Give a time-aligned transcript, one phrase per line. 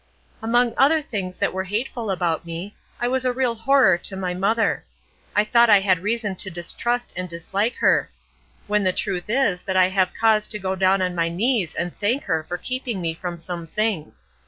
[0.41, 4.33] "Among other things that were hateful about me, I was a real horror to my
[4.33, 4.83] mother.
[5.35, 8.09] I thought I had reason to distrust and dislike her;
[8.65, 11.95] when the truth is that I have cause to go down on my knees and
[11.99, 14.25] thank her for keeping me from some things.